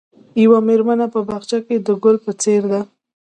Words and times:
یوه 0.43 0.59
مېرمنه 0.67 1.05
په 1.13 1.19
باغچه 1.27 1.59
کې 1.65 1.75
د 1.79 1.89
ګل 2.03 2.15
په 2.25 2.31
څېر 2.41 2.61
ده. 2.71 2.81